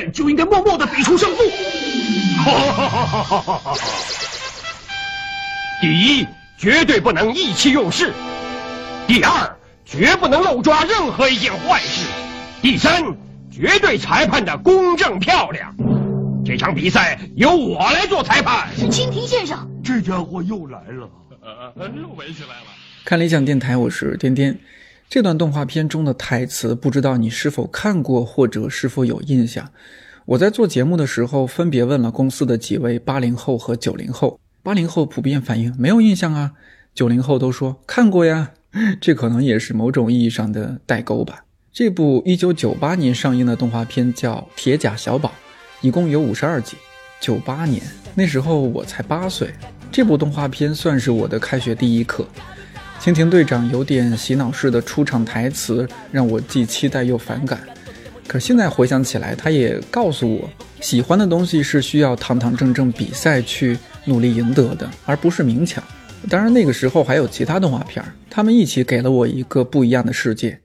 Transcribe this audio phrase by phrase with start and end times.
[0.00, 1.42] 面就应该默默的比出胜负。
[5.80, 6.26] 第一，
[6.58, 8.10] 绝对不能意气用事；
[9.06, 12.06] 第二，绝不能漏抓任何一件坏事；
[12.62, 13.02] 第三，
[13.50, 15.74] 绝对裁判的公正漂亮。
[16.44, 18.68] 这场比赛由我来做裁判。
[18.76, 21.08] 蜻蜓先生，这家伙又来了，
[21.76, 22.66] 又围起来了。
[23.04, 24.58] 看理想电台，我是颠颠。
[25.10, 29.68] 这段动画片中的台词，不知道你是否看过，或者是否有印象？
[30.24, 34.38] 我在做节目的时候，分别问了公司的几位八零后和九零后。
[34.62, 36.52] 八零后普遍反映没有印象啊，
[36.94, 38.52] 九零后都说看过呀。
[39.00, 41.44] 这可能也是某种意义上的代沟吧。
[41.72, 45.30] 这部一九九八年上映的动画片叫《铁甲小宝》，
[45.80, 46.76] 一共有五十二集。
[47.20, 47.82] 九八年
[48.14, 49.52] 那时候我才八岁，
[49.90, 52.24] 这部动画片算是我的开学第一课。
[53.00, 57.58] 蜻蜓队长有点洗脑式的出场台词，让我既期待又反感。
[58.28, 60.46] 可现在回想起来，他也告诉我，
[60.82, 65.82] 喜欢的东西是需要堂堂正正比赛去努力赢得的，而不是明抢。
[66.28, 70.60] 当然，那个时候还有其他动画片，他们一起给了我一个不一样的世界。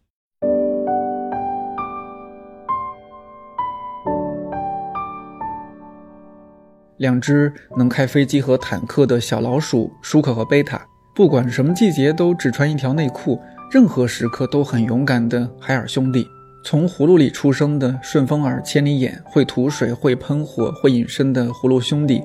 [6.97, 10.85] 两只能开飞机和坦克的小老鼠舒克和贝塔。
[11.15, 16.27] 不管什么季节，都只穿一条内裤，任何时刻都很勇敢的海尔兄弟。
[16.61, 22.21] 从葫芦里出生的顺风耳、千里眼，会吐水、会喷火、会隐身的葫芦兄弟，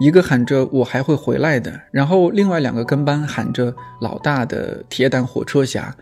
[0.00, 5.94] 一个喊着“我还会回来的”，然后另外两个跟班喊着“老大的铁胆火车侠”，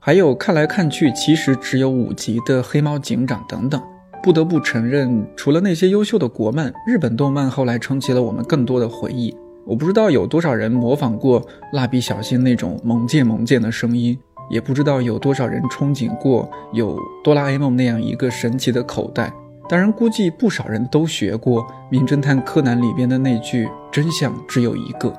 [0.00, 3.78] 还有看来看去其实只有五集的黑猫警长等等。
[4.22, 9.36] 不得不承认，除了那些优秀的国漫，日本动漫后来撑起了我们更多的回忆。
[9.68, 19.30] 我不知道有多少人模仿过蜡笔小新那种萌贱萌贱的声音，也不知道有多少人憧憬过有哆啦 A 梦那样一个神奇的口袋。
[19.68, 25.12] 当然，估计不少人都学过《名侦探柯南》里边的那句“真相只有一个”。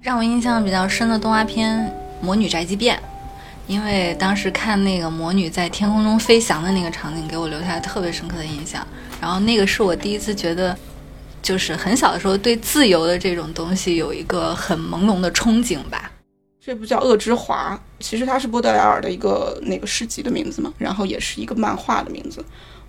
[0.00, 1.92] 让我印象比较深的动画片
[2.24, 2.94] 《魔女宅急便》，
[3.66, 8.86] 因为当时看那个魔女在天空中飞翔的那个场景，给我留下特别深刻的印象。
[9.20, 10.78] 然后那个是我第一次觉得。
[11.42, 16.10] 就是很小的时候，对自由的这种东西有一个很朦胧的憧憬吧。
[16.60, 22.44] 这部叫《恶之华》，其实它是波德莱尔的一个那个诗集的名字嘛，然后也是一个漫画的名字，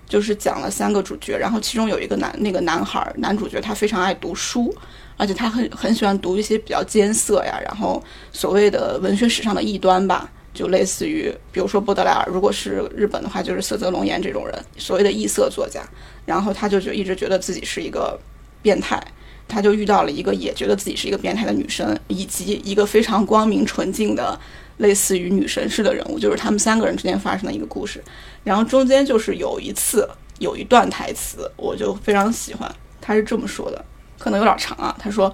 [0.05, 4.75] 就是讲了三个主角，然后其中有一个男那个男孩男主角，他非常爱读书，
[5.15, 15.81] 而且他很很喜欢读一些比较艰涩呀，然后所谓的文学史上的异端吧，就类似于比如说波德莱尔，如果是日本的话，就是色泽龙彦这种人，所谓的异色作家，
[16.25, 18.19] 然后他就就一直觉得自己是一个。
[18.61, 19.01] 变态，
[19.47, 24.39] 他就遇到了一个也觉得自己是一个变态的女生，以及一个非常光明纯净的
[24.77, 28.03] 类似于女神似的人物，就是他们三个人之间发生的一个故事。
[28.43, 30.07] 然后中间就是有一次
[30.39, 33.83] 有一段台词，我就非常喜欢，他是这么说的，
[34.17, 34.95] 可能有点长啊。
[34.97, 35.33] 他说：“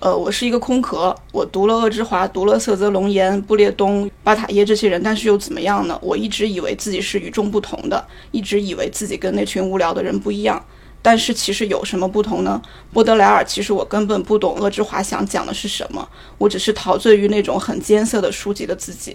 [0.00, 5.98] 呃，我是一个空壳，我读了恶之华，读了色泽龙岩、布列东、巴塔耶这些人，但是又怎么样呢？
[6.02, 10.62] 我一直以为自己是与众不同的，一直以为自己跟那群无聊的人不一样。”
[11.04, 12.62] 但是其实有什么不同呢？
[12.90, 19.14] 波德莱尔，其实我根本不懂恶之华想讲的是什么，我只是陶醉于那种很艰涩的书籍的自己，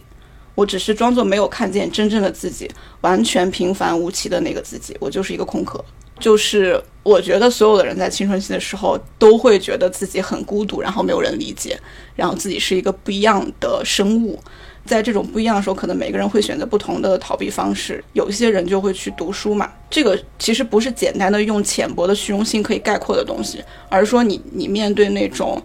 [0.54, 2.70] 我只是装作没有看见真正的自己，
[3.02, 5.84] 完全平凡无奇的那个自己，我就是一个空壳。
[6.20, 11.80] 就是我觉得所有的人在青春期的时候都会觉得自己很孤独，然后没有人理解，
[12.16, 14.40] 然后自己是一个不一样的生物。
[14.86, 18.04] 在这种不一样的时候，可能每个人会选择不同的逃避方式。
[18.14, 25.62] 有些人就会去读书嘛，这个其实不是简单的用浅薄的虚荣心可以概括的东西，而是说你你面对那种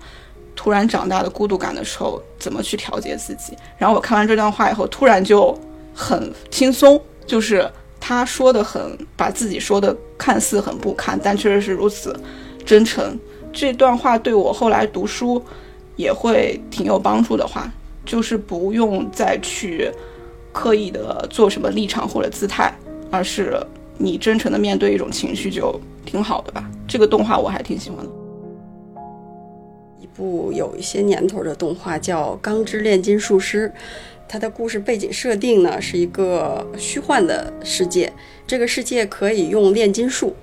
[0.55, 3.57] 突然长大的孤独感的时候，怎么去调节自己。
[3.79, 5.59] 然后我看完这段话以后，突然就
[5.95, 12.15] 很轻松，就是他说的很把自己说的看似很不堪，但确实是如此
[12.67, 13.19] 真诚。
[13.53, 15.43] 这段话对我后来读书
[15.97, 17.73] 也会挺有帮助的话。
[18.04, 19.91] 就是不用再去
[20.53, 22.72] 刻意的做什么立场或者姿态，
[23.10, 23.59] 而是
[23.98, 26.71] 你真诚的面对一种情绪就挺好的吧。
[26.86, 28.10] 这个动画我还挺喜欢的。
[30.01, 33.72] 一部有一些年头的动画叫《钢之炼金术师》，
[34.28, 38.12] 它的故事背景设定呢是一个虚幻的世界，
[38.47, 40.36] 这个世界可以用炼金术。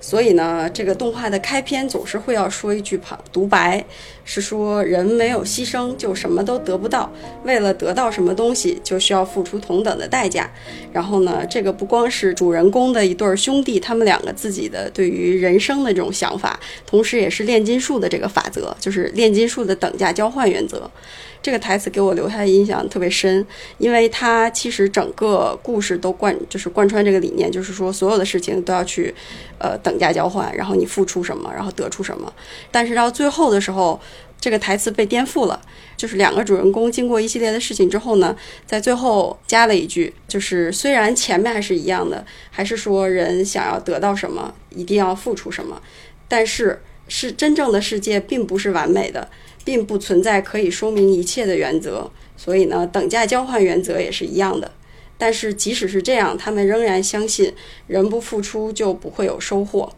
[0.00, 3.84] 所以呢，这个动画的开篇总是会要说一句旁独白，
[4.24, 7.10] 是说人没有牺牲就什么都得不到，
[7.44, 10.48] 为了得到什么东西就需要付出同等的代价。
[10.92, 20.88] 然后呢，这个不光是主人公的一对兄弟，他们两个自己的对于人生的这种想法，同时也是炼金术的这个法则，就是炼金术的等价交换原则。
[21.40, 23.46] 这个台词给我留下的印象特别深，
[23.78, 29.14] 因为它其实整个故事都贯就是贯穿这个理念，就是说所有的事情都要去，
[29.58, 32.32] 呃，等价交换，然后你付出什么，然后得出什么。
[32.70, 34.00] 但是到最后的时候，
[34.40, 35.60] 这个台词被颠覆了，
[35.96, 38.36] 就是两个主人公经过一系列的事情之后呢，
[38.66, 45.80] 在最后加了一句，就是虽然前面还是一样的，还是说人想要得到什么，一定要付出什么，
[46.28, 49.28] 但是是真正的世界并不是完美的。
[49.64, 54.70] 并不存在可以说明一切的原则，所以呢，等价交换原则也是一样的。
[55.18, 57.52] 但是即使是这样，他们仍然相信
[57.86, 59.92] 人不付出就不会有收获。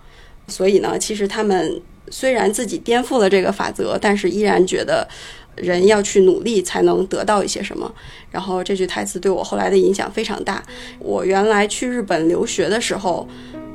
[0.48, 1.80] 所以呢，其实他们
[2.10, 5.06] 虽然自己颠覆了这个法则，但是依然觉得
[5.54, 7.94] 人要去努力才能得到一些什么。
[8.32, 10.60] 然后这句台词对我后来的影响非常大。
[10.98, 13.28] 我原来去日本留学的时候。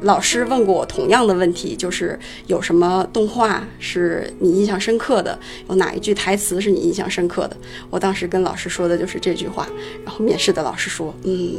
[0.05, 5.37] 老师问过我同样的问题，就是有什么动画是你印象深刻的？
[5.67, 7.57] 有哪一句台词是你印象深刻的？
[7.89, 9.67] 我当时跟老师说的就是这句话。
[10.05, 11.55] 然后面试的老师说：“嗯，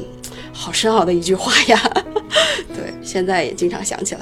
[0.52, 1.76] 好深奥的一句话呀。
[2.72, 4.20] ”对，现在也经常想起来。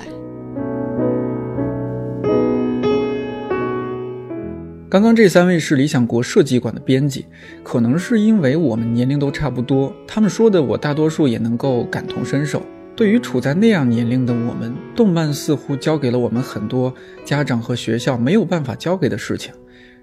[4.89, 7.27] 刚刚这三位是理想国设计馆的编辑，
[7.63, 12.63] 可能是因为我们年龄都差不多，他们说的我大多数也能够感同身受。
[12.97, 16.95] 对于处在那样年龄的我们，动漫似乎教给了我们很多
[17.25, 19.53] 家长和学校没有办法教给的事情：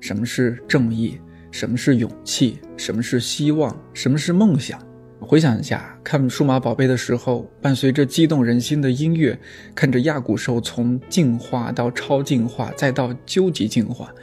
[0.02, 1.18] 什么是正义，
[1.52, 4.78] 什么是勇气，什么是希望，什么是梦想。
[5.22, 9.40] 回想一下，看《数码宝贝》的时候，伴随着激动人心的音乐，
[9.74, 14.14] 看着亚古兽从进化到超进化，再到究极进化，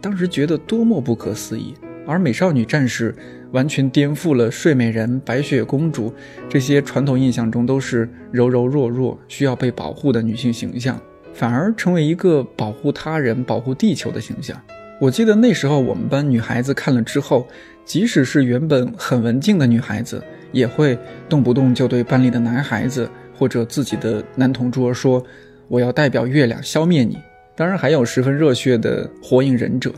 [0.00, 1.74] 当时觉得多么不可思议。
[2.08, 3.14] 而美少女战士。
[3.52, 6.12] 完全颠覆了睡美人、白雪公主
[6.50, 11.00] 这些传统印象中都是柔柔弱弱、需要被保护的女性形象，
[11.32, 14.54] 反而成为一个保护他人、保护地球的形象。
[15.00, 17.48] 我记得那时候我们班女孩子看了之后，
[17.86, 20.22] 即使是原本很文静的女孩子，
[20.52, 25.24] 也会动不动就对班里的男孩子或者自己的男同桌说
[25.68, 27.16] ：“我要代表月亮消灭你。”
[27.56, 29.90] 当然，还有十分热血的火影忍者。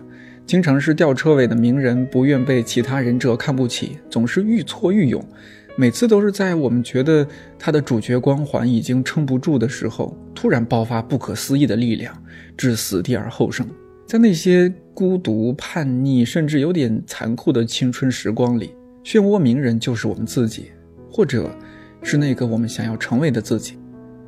[0.47, 5.25] 经常是吊车尾的鸣人，不愿被其他忍者看不起，总是愈挫愈勇。
[5.77, 7.27] 每次都是在我们觉得
[7.57, 12.13] 他的主角光环已经撑不住的时候，突然爆发不可思议的力量，
[12.57, 13.65] 至死地而后生。
[14.05, 20.73] 在那些孤独、叛逆，甚至有点残酷的青春时光里，漩涡鸣人就是我们自己，
[21.09, 21.49] 或者
[22.03, 23.79] 是那个我们想要成为的自己。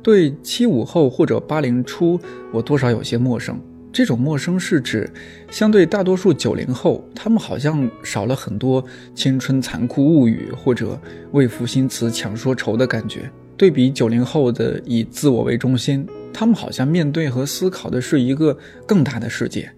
[0.01, 2.17] 对七五后或者八零初，
[2.53, 3.59] 我多少有些陌生。
[3.93, 5.07] 这种陌生是指，
[5.51, 10.99] 相对大多数九零后，他们好像少了很多青春残酷物语或者
[11.31, 13.29] 为赋新词强说愁的感觉。
[13.55, 18.57] 对比九零后的以自我为中心，他们好像面对和思考的是一个
[18.87, 19.69] 更大的世界。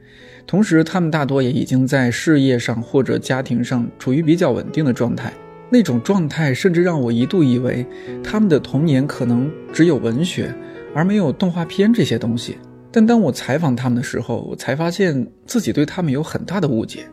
[0.48, 5.34] 同时，他们大多也已经在事业上或者家庭上处于比较稳定的状态。
[5.70, 7.86] 那种状态甚至让我一度以为，
[8.24, 10.56] 他们的童年可能只有文学，
[10.94, 12.58] 而没有动画片这些东西。
[12.96, 17.06] 但当我采访他们的时候，我才发现自己对他们有很大的误解。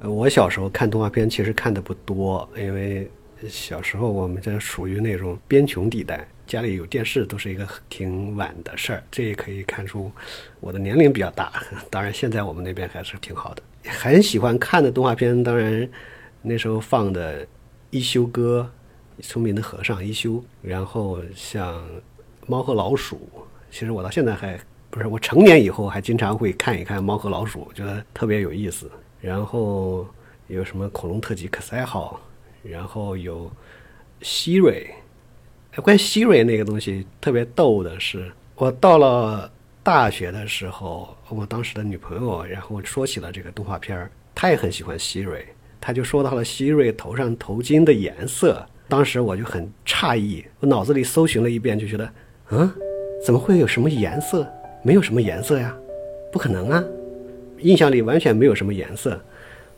[0.00, 3.10] 我小时候看动画片其实看的不多，因为
[3.46, 9.02] 小时候我们这属于那种边穷地带，家里有电视都是一个挺晚的事儿。
[9.10, 10.10] 这也可以看出
[10.60, 11.52] 我的年龄比较大。
[11.90, 13.62] 当然，现在我们那边还是挺好的。
[13.86, 15.86] 很喜欢看的动画片，当然
[16.40, 17.44] 那时候放的
[17.90, 18.66] 《一休哥》
[19.28, 20.30] 《聪明的和尚一休》，
[20.62, 21.76] 然后像
[22.46, 23.16] 《猫和老鼠》。
[23.72, 24.60] 其实我到现在还
[24.90, 28.88] 不是我成年以后还经常会看一看《猫和老鼠》，觉得特别有意思。
[29.18, 30.06] 然后
[30.48, 32.20] 有什么恐龙特辑可赛号，
[32.62, 33.50] 然后有
[34.20, 34.86] 希瑞。
[35.70, 39.50] 哎关于希瑞那个东西特别逗的是，我到了
[39.82, 45.46] 大学的时候，我当时的女朋友然后说起了这个动画片儿，她也很喜欢希瑞，
[45.80, 48.62] 她就说到了希瑞头上头巾的颜色。
[48.86, 52.12] 当时我就很诧异，我脑子里搜寻了一遍，就觉得，
[52.50, 52.70] 嗯。
[53.24, 54.46] 怎么会有什么颜色？
[54.82, 55.72] 没有什么颜色呀，
[56.32, 56.84] 不可能啊！
[57.60, 59.16] 印象里完全没有什么颜色，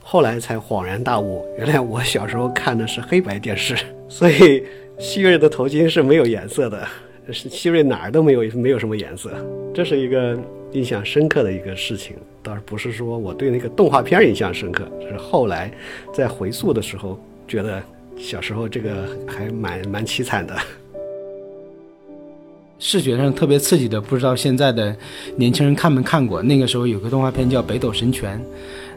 [0.01, 3.77] 后来才恍然大悟，原来我小时候看的是黑白电视，
[4.09, 4.65] 所以
[4.99, 6.89] 希瑞的头巾是没有颜色的，
[7.33, 9.31] 希瑞哪儿都没有，没有什么颜色。
[9.75, 10.39] 这是一个
[10.73, 15.71] 印象深刻的一个事情，倒是不是说我对那个动画片印象深刻，是后来
[16.15, 17.83] 在回溯的时候觉得
[18.17, 20.57] 小时候这个还蛮蛮凄惨的。
[22.79, 24.95] 视觉上特别刺激的，不知道现在的
[25.37, 26.43] 年轻人看没看过？
[26.43, 28.39] 那个时候有个动画片叫《北斗神拳》，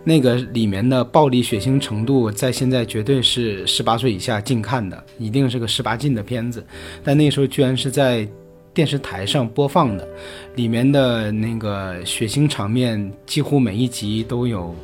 [0.04, 6.66] 那个里面的暴力血腥程度在现在绝对是十八岁以下禁看的，一定是个十八禁的片子。
[7.04, 8.28] 但那时候居然是在
[8.74, 10.08] 电视台上播放的，
[10.56, 14.76] 里面的那个血腥场面几乎每一集都有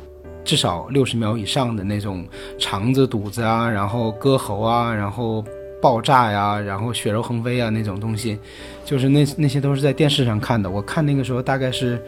[0.44, 2.26] 至少六十秒以上的那种
[2.58, 5.44] 肠子、肚子啊，然后割喉啊，然后。
[5.84, 8.38] 爆炸呀，然后血肉横飞啊，那种东西，
[8.86, 10.70] 就是那那些都是在电视上看的。
[10.70, 12.02] 我看那个时候大概是，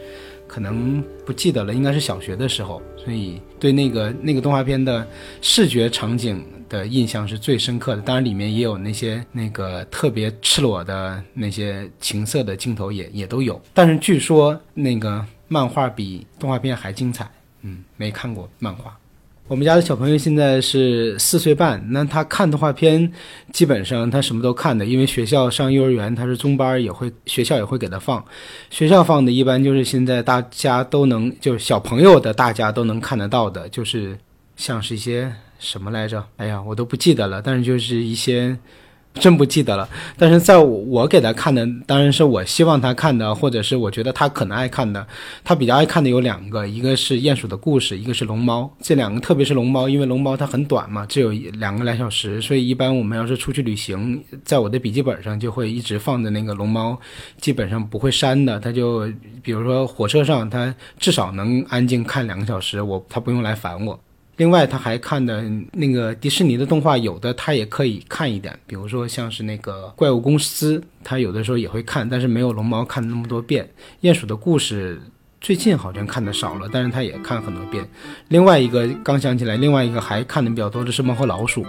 [0.47, 5.07] 可能不记得了，应该是小学的时候，所以对那个那个动画片的
[5.43, 8.01] 视觉场景的印象是最深刻的。
[8.01, 13.61] 当然里面也有那些那个特别赤裸的那些情色的镜头也也都有。
[13.75, 17.29] 但是据说那个漫画比动画片还精彩。
[17.61, 18.97] 嗯，没看过漫画。
[19.47, 23.09] 我们家的小朋友现在是四岁半，那他看动画片，
[23.53, 28.23] 基本上他什么都看的，因为学校上幼儿园他是中班，也会学校也会给他放，
[28.69, 34.17] 学校放的一般就是现在大家都能，就是小朋友的大家都能看得到的，就是
[34.57, 36.21] 像是一些什么来着？
[36.35, 38.57] 哎呀，我都不记得了，但是就是一些。
[39.17, 45.05] 真不记得了，但是在我给他看的，当然是我希望他看的，或者是我觉得他可能爱看的。
[45.43, 48.63] 他比较爱看的有两个，一个是《鼹鼠的故事》，一个是《龙猫》。
[48.83, 56.91] 这两个，特别是《龙猫》，因为《龙猫》它很短嘛，只有两个来小时，所以一般我们要是出去旅行，在我的笔记本上就会一直放着那个《龙猫》，
[57.41, 58.59] 基本上不会删的。
[58.59, 59.07] 他就
[59.41, 63.99] 比如说火车上，他至少能安静看两个小时，我他不用来烦我。
[64.37, 73.67] 另外，他还看的那个迪士尼的动画，有的他也可以看一点，比如说像是那个怪物公司，他有的时候也会看，但是没有龙猫看那么多遍。
[74.01, 75.01] 鼹鼠的故事
[75.41, 77.87] 最近好像看的少了，但是他也看很多遍。
[78.29, 81.65] 另外一个刚想起来，另外一个还看的比较多的是猫和老鼠，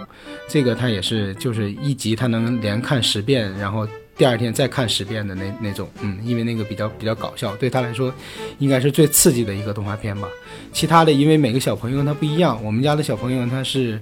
[0.47, 3.87] 这个他也是就是一集他能连看十遍，然后。
[4.19, 8.13] 第二天再看十遍的那那种，嗯，因为那个比较比较搞笑，对他来说，
[8.57, 10.27] 应该是最刺激的一个动画片吧。
[10.73, 13.97] 其他的，因为每个小朋友他不一样，我们家的小朋友他是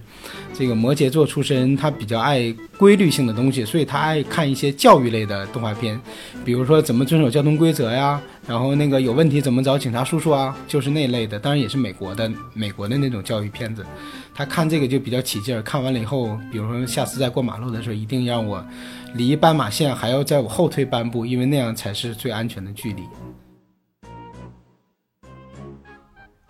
[0.55, 6.01] 这个摩羯座出身，他比较爱规律性的东西，所以他爱看一些教育类的动画片，
[6.43, 11.37] 比如说怎么遵守交通规则呀，然后那个有问题怎么找警察叔叔啊，就是那类的。
[11.37, 13.85] 当然也是美国的美国的那种教育片子，
[14.33, 15.61] 他看这个就比较起劲儿。
[15.61, 18.65] 看完了以后，比如说下次再过马路的时候，一定让我。
[19.17, 23.01] 离斑马线还要在我后退半步，因为那样才是最安全的距离。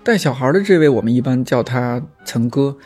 [0.04, 2.78] 带小孩的这位，我们一般叫他岑哥。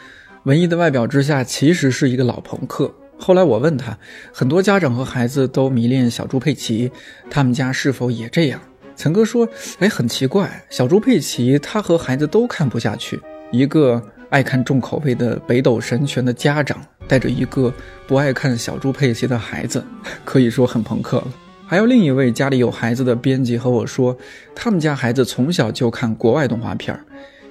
[0.44, 2.94] 文艺的外表之下，其实是一个老朋克。
[3.20, 3.98] 后来我问他，
[4.34, 6.92] 很多家长和孩子都迷恋小猪佩奇，
[7.30, 8.60] 他们家是否也这样？
[8.96, 9.48] 岑哥说
[9.80, 13.20] ：“哎，很奇怪，小猪佩奇他和孩子都看不下去。
[13.52, 17.74] 一个爱看重口味的北斗神拳的家长。”带着一个
[18.08, 19.84] 不爱看小猪佩奇的孩子，
[20.26, 21.28] 可以说很朋克了。
[21.66, 24.18] 还有另一位家里有孩子的编辑和我说，
[24.54, 27.06] 他们家孩子从小就看国外动画片儿，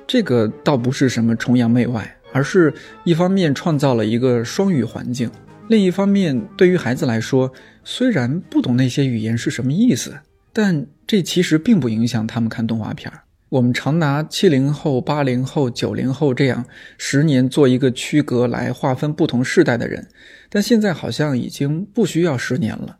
[0.07, 2.73] 这个倒不是什么崇洋媚外，而是
[3.05, 5.31] 一方面创造了一个双语环境，
[5.69, 7.51] 另一方面对于孩子来说，
[7.83, 10.15] 虽然不懂那些语言是什么意思，
[10.53, 13.23] 但这其实并不影响他们看动画片儿。
[13.51, 16.65] 我们常拿七零后、八零后、九零后这样
[16.97, 20.07] 十年做一个区隔来划分不同世代的人，
[20.49, 22.99] 但现在好像已经不需要十年了。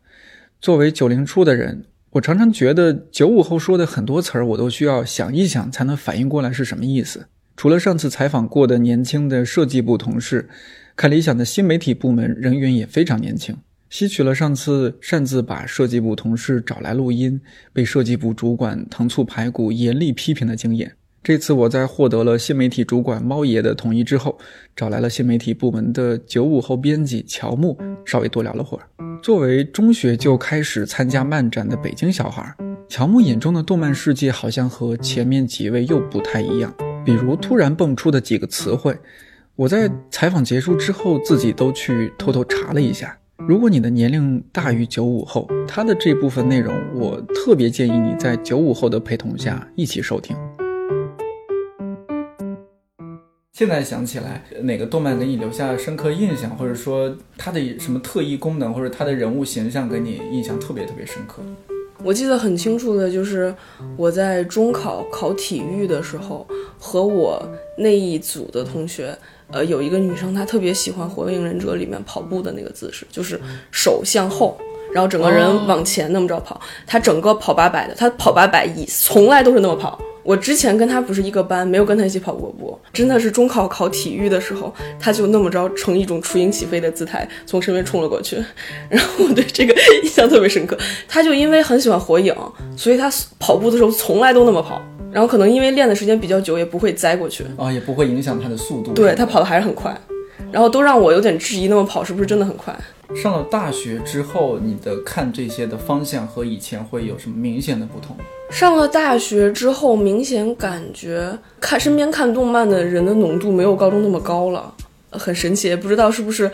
[0.61, 7.29] 作为九零初的人，我常常觉得九五后说的很多词儿，我都需要想一想才能反应过来是什么意思。
[7.57, 10.49] 除了上次采访过的年轻的设计部同事，
[10.97, 13.57] 看理想的新媒体部门人员也非常年轻。
[13.91, 17.41] 吸取了上次擅自把设计部同事找来录音，
[17.73, 20.93] 被设计部主管糖醋排骨严厉批评的经验。
[21.25, 24.39] 这次我在获得了新媒体主管猫爷的同意之后，
[24.77, 28.87] 找来了新媒体部门的九五后编辑乔木，稍微多聊了会儿。
[29.21, 32.55] 作为中学就开始参加漫展的北京小孩，
[32.89, 36.73] 乔木眼中的动漫世界好像和前面几位又不太一样。
[37.05, 38.97] 比如突然蹦出的几个词汇，
[39.57, 43.19] 我在采访结束之后自己都去偷偷查了一下。
[43.49, 50.37] 如果你的年龄大于九五后，他的这部分内容，我特别建议你在九五后的陪同下一起收听。
[53.53, 61.43] 现在想起来，哪个动漫给你留下深刻印象，或者说它的什么特异功能，或者它的人物形象给你印象特别特别深刻？
[62.03, 63.55] 我记得很清楚的就是
[63.97, 66.47] 我在中考考体育的时候，
[66.79, 67.43] 和我
[67.77, 69.17] 那一组的同学。
[69.53, 73.37] 呃，有一个女生，她特别喜欢《火影忍者》里面跑步的那个姿势，就是
[73.73, 74.57] 手向后，
[74.93, 76.61] 然后整个人往前那么着跑。
[76.87, 82.79] 她整个跑八百的，她跑八百以从来都是那么跑，我之前跟他不是一个班，没有跟他一起跑过步。
[82.93, 88.37] 真的是中考考体育的时候，他就那么着呈一种雏鹰起飞的姿态从身边冲了过去，
[88.89, 90.77] 然后我对这个印象特别深刻。
[91.09, 92.35] 他就因为很喜欢火影，
[92.77, 94.83] 所以他跑步的时候从来都那么跑。
[95.13, 98.93] 然后可能因为练的时间比较久，也不会栽过去啊，也不会影响他的速度。
[98.93, 99.93] 对他跑的还是很快，
[100.53, 102.77] 然后都让我有点质疑，那么跑是不是真的很快？
[103.17, 108.17] 上了大学之后，你的看这些的方向和以前会有什么明显的不同？
[108.51, 114.73] 上了大学之后，明显感觉看身边看动漫的人的浓度没有高中那么高了，
[115.11, 116.49] 很神奇，不知道是不是，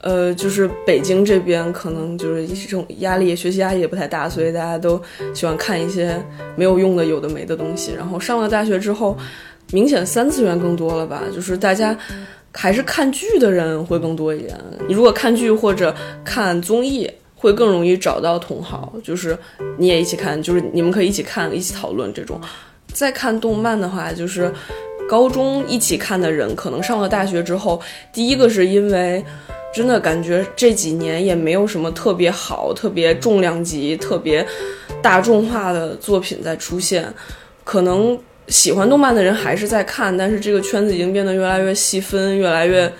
[0.00, 5.00] 呃，就是北京这边可能就是这种压力，学习压力也不太大，所以大家都
[5.34, 6.18] 喜欢看一些
[6.56, 7.92] 没有用的、有的没的东西。
[7.92, 9.16] 然后上了大学之后，
[9.70, 11.24] 明显三次元更多了吧？
[11.34, 11.94] 就是大家。
[12.52, 14.58] 还是看剧的人会更多一点。
[14.88, 19.38] 你如果看剧或者看综艺，会更容易找到同好，就是
[19.78, 22.40] 你也一起看，就是你们可以一起看、一起讨论这种。
[22.92, 24.52] 再看动漫的话，就是
[25.08, 27.80] 高中一起看的人，可能上了大学之后，
[28.12, 29.24] 第一个是因为
[29.72, 34.44] 真的感觉这几年也没有什么特别好、特别重量级、特别
[35.00, 37.14] 大众化的作品在出现，
[37.62, 38.18] 可能。
[38.48, 42.90] 喜欢动漫的人还是在看，但是这个圈子已经变得越来越细分，越来越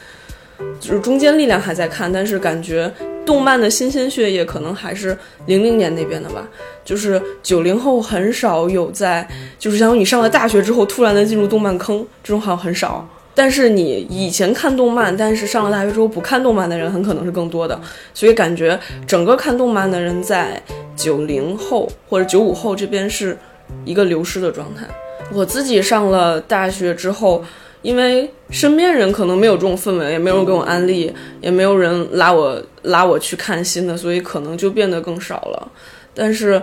[0.79, 2.93] 就是中间力量还在看，但是感觉
[3.27, 5.17] 动漫的新鲜血液可能还是
[5.47, 6.49] 零零年那边的吧。
[6.85, 9.27] 就是九零后很少有在，
[9.59, 13.09] 就是像你上了大学之后突然的进入动漫坑，这种好像很少。
[13.33, 17.81] 但是你以前看动漫，但是上了大学之后不看动漫的人很可能是更多的，
[18.13, 20.61] 所以感觉整个看动漫的人在
[20.97, 23.39] 九零后或者九五后这边是
[23.85, 24.85] 一个流失的状态。
[25.33, 27.45] 我自己上了大学之后，
[27.83, 35.73] 因为身边人可能没有这种氛围，也没有人给我安利，也没有人拉我拉我去看新的，所以可能就变得更少了。
[36.13, 36.61] 但是，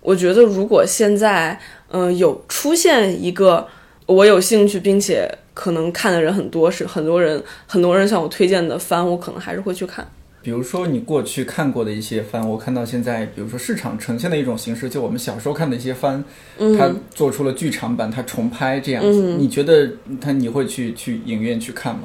[0.00, 3.68] 我觉得如果现在，嗯，有出现一个
[4.06, 10.06] 我有兴趣并且可能看的人很多，是很多人很多人向我推荐的番，我可能还是会去看。
[10.40, 16.22] 比如说你过去看过的一些番，我看到现在，比如说市场呈现的一种形式，就我们小时候看的一些番，
[16.56, 19.36] 它做出了剧场版，它重拍这样子。
[19.36, 19.90] 你觉得
[20.20, 22.02] 它你会去去影院去看吗？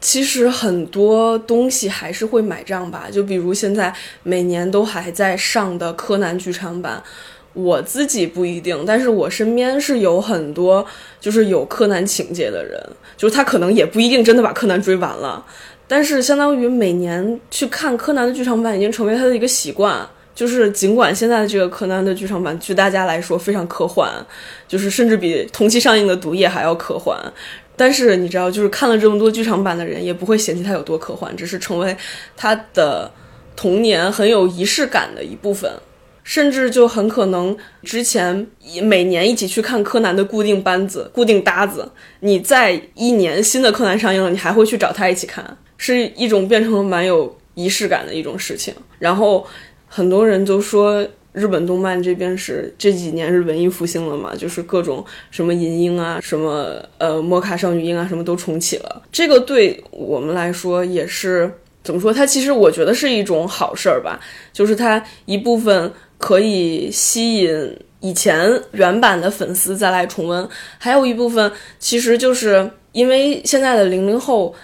[0.00, 7.02] 其实很多东西还是会买账吧，就比如现在每年都还在上的柯南剧场版，
[7.54, 10.84] 我自己不一定，但是我身边是有很多
[11.20, 12.80] 就是有柯南情节的人，
[13.16, 15.44] 就是他可能也不一定真的把柯南追完了。
[15.86, 20.06] 但是，相当于每年去看柯南的剧场版已经成为他的一个习惯。
[20.34, 24.08] 就是尽管现在的这个柯南的剧场版，据大家来说非常科幻，
[24.68, 27.18] 就是甚至比同期上映的《毒液》还要科幻。
[27.74, 31.96] 但是你知道，就是看了这么多剧场版的人，也不会嫌弃它有多科幻，只是成为
[32.36, 33.10] 他的
[33.56, 35.68] 童年很有仪式感的一部分。
[36.28, 38.46] 甚至就很可能之前
[38.82, 45.56] 每年一起去看柯南的固定班子、固定搭子，你在一年新的柯南上映了，你还会去找他一起看。
[45.78, 49.46] 是一种变成了蛮有仪式感的一种事情，然后
[49.86, 59.02] 很多人都说日本动漫这边是这几年是文艺复兴了嘛，就是各种什么银鹰啊，什么呃摩卡少女樱啊，什么都重启了。
[59.10, 61.50] 这个对我们来说也是
[61.82, 62.12] 怎么说？
[62.12, 64.20] 它其实我觉得是一种好事儿吧，
[64.52, 74.54] 就是它一部分可以吸引以前原版的粉丝再来重温，还有一部分其实就是因为现在的零零后。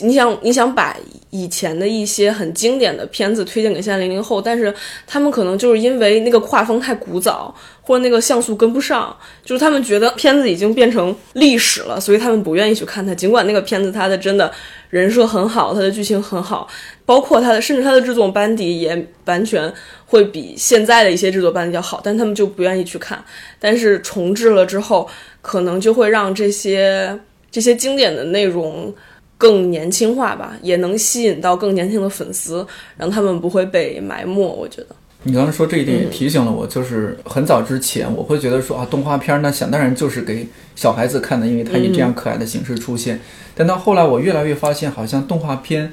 [0.00, 0.96] 你想，你想把
[1.28, 4.74] 以前的一些很经典的片子推荐给现在零零后，但是
[5.06, 9.14] 他们可能就是因为那个画风太古早，或者那个像素跟不上，
[9.44, 13.14] 就是他们觉得片子已经变成历史了，所以他们不愿意去看它。
[13.14, 14.50] 尽管那个片子它的真的
[14.94, 16.68] 人设很好，它的剧情很好，
[17.04, 19.72] 包括它的甚至它的制作班底也完全
[20.06, 23.22] 会比现在的一些制作班底要好，但他们就不愿意去看。
[23.58, 25.08] 但是重置了之后，
[25.42, 27.18] 可能就会让这些
[27.50, 28.94] 这些经典的内容。
[29.36, 32.64] 更年轻化吧，也能吸引到更年轻的粉丝，
[32.96, 34.40] 让他们不会被埋没。
[34.40, 34.86] 我觉得
[35.24, 43.20] 你刚才说这一点也提醒了我，就是很早之前我会觉得说啊，动画片那想当然就是给小孩子看的，因为它以这样可爱的形式出现。
[43.54, 45.92] 但到后来，我越来越发现，好像动画片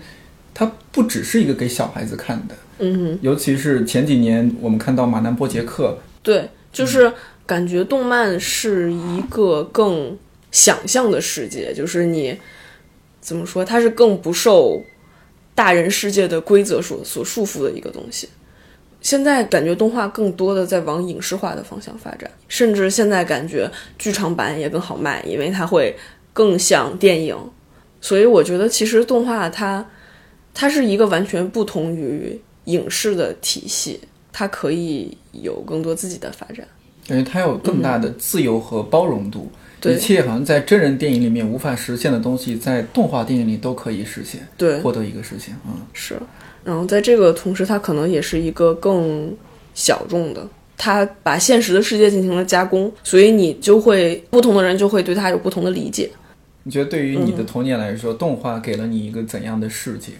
[0.54, 2.56] 它不只是一个给小孩子看的。
[2.80, 7.12] 嗯，尤其是前几年我们看到马南波杰克，对，就是
[7.46, 10.18] 感觉动漫是一个更
[10.52, 12.38] 想象的世界，就是你。
[13.24, 13.64] 怎么说？
[13.64, 14.84] 它是更不受
[15.54, 18.28] 大人世界的规则所所束缚的一个东西。
[19.02, 25.96] 现在感觉动画更多的在往影视化的方向发展，甚至现在感觉剧场版也更好卖，因为它会
[26.34, 27.36] 更像电影。
[28.00, 29.86] 所以我觉得，其实动画它
[30.54, 34.00] 它是一个完全不同于影视的体系，
[34.32, 36.68] 它可以有更多自己的发展。
[37.08, 39.52] 感觉它有更大的自由和包容度。
[39.80, 45.56] 对一切好像在真人电影里面无法实现的东西，在动画电影里都可以实现，对获得一个实现。
[45.66, 46.20] 嗯，是，
[46.64, 49.36] 然后在这个同时，它可能也是一个更
[49.74, 50.48] 小众的，
[50.78, 56.10] 它把现实的世界进行了加工，所以你就会不同的人就会对它有不同的理解。
[56.64, 60.12] 你觉得对于你的童年来说，动画给了你一个怎样的世界？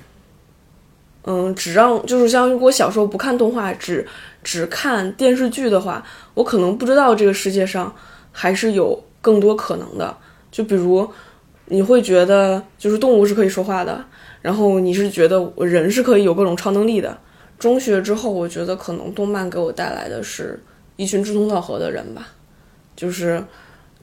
[1.26, 4.08] 嗯，只让就是像如果小时候不看动画，只
[4.44, 7.94] 只看电视剧的话，我可能不知道这个世界上
[8.32, 10.18] 还是有更多可能的。
[10.52, 11.08] 就比如，
[11.66, 14.04] 你会觉得就是动物是可以说话的，
[14.42, 17.18] 然后你是觉得人是可以有各种超能力的。
[17.60, 20.60] 中学之后，我觉得可能动漫给我带来的是
[20.96, 22.28] 一群志同道合的人吧，
[22.96, 23.44] 就是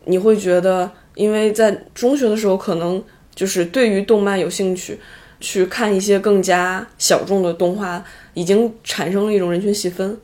[0.04, 3.02] 你会觉得，因为在中学的时候，可能
[3.34, 4.98] 就是对于动漫有兴趣。
[5.40, 10.18] 去看一些更加小众的动画，已经产生了一种人群细分，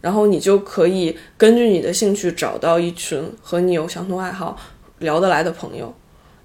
[0.00, 4.56] 然后你就可以根据你的兴趣找到一群和你有相同爱好、
[5.00, 5.92] 聊得来的朋友，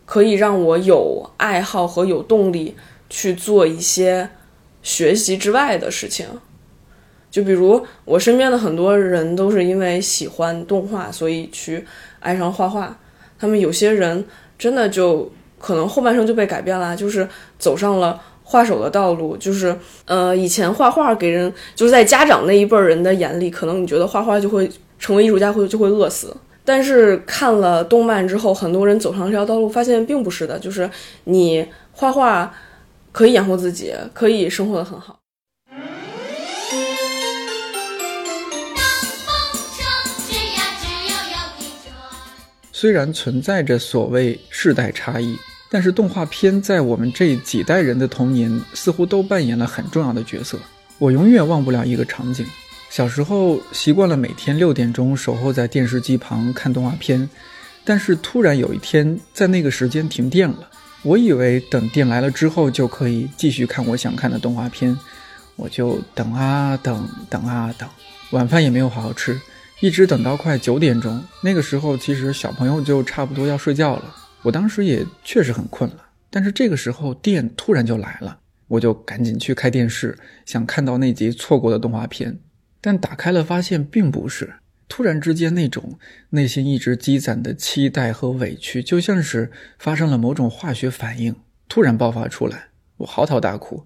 [0.03, 2.75] 可以让我有爱好和有动力
[3.09, 4.29] 去做一些
[4.81, 6.25] 学习之外的事情。
[7.29, 11.85] 就比如我身边的很多人都是因为喜欢动画，所以去
[12.19, 12.97] 爱上画画。
[13.39, 14.25] 他们有些人
[14.57, 15.31] 真的就。
[15.59, 19.35] 可能后半生就被改变了，就是走上了画手的道路。
[19.37, 26.31] 就是呃，以前画画给人就是在家长那一辈人的眼里，可能你觉得画画就会成为艺术家会就会饿死。
[26.63, 30.59] 但是看了动漫之后，很多人走上这条道路，发现并不是的。
[30.59, 30.87] 就是
[31.23, 32.53] 你画画
[33.17, 35.19] 可以养活自己，可以生活的很好。
[42.71, 45.35] 虽然存在着所谓世代差异，
[45.71, 50.59] 但是动画片在我们这几代人的童年似乎都扮演了很重要的角色。
[50.99, 52.45] 我永远忘不了一个场景：
[52.91, 57.27] 小时候习惯了每天六点钟守候在电视机旁看动画片，
[57.83, 60.69] 但是突然有一天在那个时间停电了。
[61.03, 64.97] 我以为等电来了之后就可以继续看我想看的动画片，
[65.55, 67.87] 我就等啊等，等啊等，
[68.31, 69.39] 晚饭也没有好好吃。
[69.79, 74.15] 一直等到快九点钟，那个时候其实小朋友就差不多要睡觉了。
[74.41, 75.97] 我当时也确实很困了，
[76.31, 82.39] 但是这个时候电突然就来了，我就赶紧去开电视，想看到那集错过的动画片。
[82.81, 84.51] 但打开了发现并不是，
[84.89, 91.35] 突然之间那种内心一直积攒的期待和委屈，就像是发生了某种化学反应，
[91.67, 92.69] 突然爆发出来。
[92.97, 93.85] 我嚎啕大哭，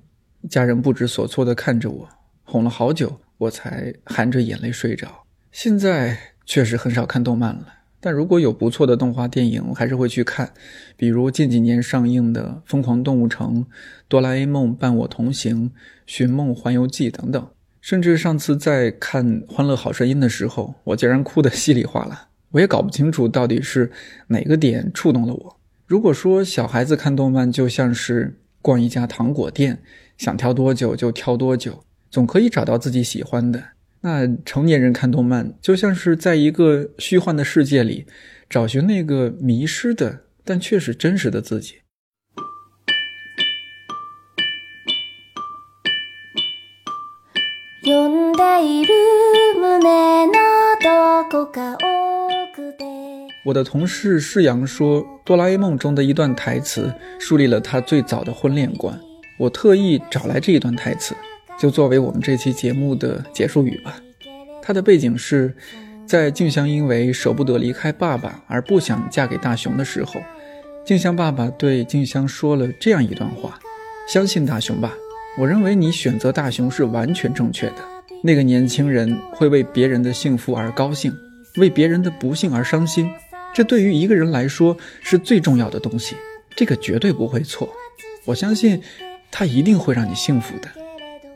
[0.50, 2.10] 家人不知所措地看着我，
[2.44, 5.24] 哄了好久，我才含着眼泪睡着。
[5.52, 7.68] 现在确实很少看动漫了，
[8.00, 10.54] 但如果有不错的动画电影，我还是会去看，
[10.96, 13.56] 比如近几年上映的《疯狂动物城》
[14.08, 15.66] 《哆啦 A 梦伴我同行》
[16.06, 17.50] 《寻梦环游记》等等。
[17.82, 22.30] 甚至上次在看《欢乐好声音》的时候，我竟然哭得稀里哗啦。
[22.52, 23.92] 我也搞不清楚到底是
[24.28, 25.60] 哪个点触动了我。
[25.88, 29.82] 如果说小孩子看动漫就像是逛一家糖果店，
[30.18, 33.64] 想挑多久就挑多久，总可以找到自己喜欢的。
[34.02, 38.06] 那成年人看动漫，就像是在一个虚幻的世界里，
[38.50, 41.76] 找寻那个迷失的但却是真实的自己。
[53.44, 59.00] 我的同事世阳说，《哆啦 A 梦》中的一段台词树立了他最早的婚恋观。
[59.40, 61.16] 我特意找来这一段台词。
[61.60, 63.96] 就作为我们这期节目的结束语吧。
[64.64, 65.56] 它的背景是，
[66.08, 70.20] 在静香因为舍不得离开爸爸而不想嫁给大雄的时候，
[70.84, 73.60] 静香爸爸对静香说了这样一段话
[74.10, 74.94] ：“相信大雄吧，
[75.38, 78.01] 我认为你选择大雄是完全正确的。
[78.24, 81.12] 那个年轻人会为别人的幸福而高兴，
[81.58, 83.10] 为别人的不幸而伤心，
[83.54, 86.16] 这对于一个人来说是最重要的东西。
[86.56, 87.70] 这个绝对不会错，
[88.26, 88.82] 我相信
[89.32, 90.68] 他一定会让你幸福的。”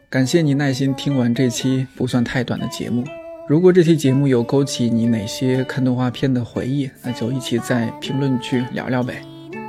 [0.10, 3.04] 感谢你耐心听完这期不算太短的节目。
[3.50, 9.22] 如果这期节目有勾起你哪些看动画片的回忆，那就一起在评论区聊聊呗。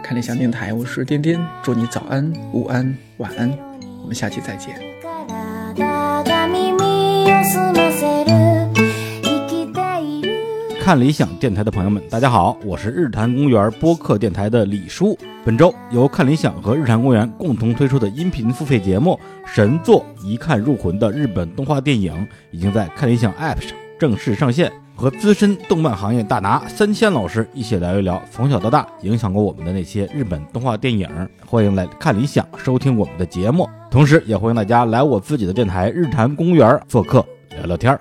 [0.02, 3.50] 看理想电台，我是颠颠，祝你早安、午安、晚安，
[4.02, 6.05] 我们下期再见。
[10.86, 15.18] 看理想电台的朋友们，大家好，我是日坛公园播客电台的李叔。
[15.44, 19.18] 本周由看理想和日坛公园共同推出的音频付费节目
[19.52, 24.72] 《神作一看入魂》的日本动画电影，已经在看理想 App 上正式上线。
[24.94, 31.08] 和资深动漫行业大拿三千老师一起聊一聊从小到大影响过我们的那些日本动画电影。
[31.44, 37.98] 欢迎来看理想收听我们的节目，同时也欢迎大家来我自己的电台日坛公园做客聊聊天儿。